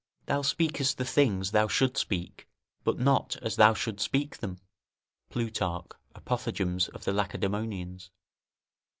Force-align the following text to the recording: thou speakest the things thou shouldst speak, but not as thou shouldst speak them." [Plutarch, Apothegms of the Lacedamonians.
thou 0.25 0.41
speakest 0.41 0.97
the 0.97 1.05
things 1.05 1.51
thou 1.51 1.67
shouldst 1.67 2.01
speak, 2.01 2.47
but 2.83 2.97
not 2.97 3.35
as 3.43 3.55
thou 3.55 3.71
shouldst 3.71 4.03
speak 4.03 4.37
them." 4.37 4.57
[Plutarch, 5.29 5.91
Apothegms 6.15 6.89
of 6.89 7.03
the 7.03 7.13
Lacedamonians. 7.13 8.09